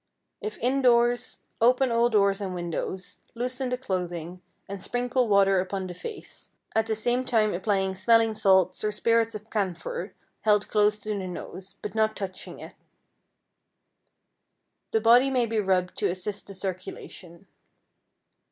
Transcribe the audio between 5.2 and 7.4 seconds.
water upon the face, at the same